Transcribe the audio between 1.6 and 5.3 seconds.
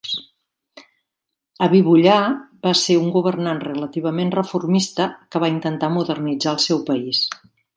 Habibullah va ser un governant relativament reformista